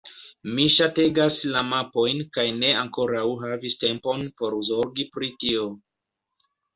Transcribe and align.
Mi 0.51 0.63
ŝategas 0.75 1.35
la 1.55 1.61
mapojn 1.73 2.23
kaj 2.37 2.45
ne 2.63 2.71
ankoraŭ 2.83 3.25
havis 3.41 3.77
tempon 3.83 4.23
por 4.41 4.57
zorgi 4.71 5.07
pri 5.17 5.29
tio. 5.45 5.69